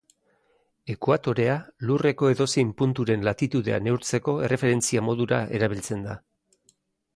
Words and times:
Ekuatorea 0.93 1.57
lurreko 1.89 2.31
edozein 2.35 2.71
punturen 2.79 3.27
Latitudea 3.29 3.79
neurtzeko 3.89 4.37
erreferentzia 4.49 5.07
modura 5.11 5.43
erabiltzen 5.61 6.05
da. 6.11 6.21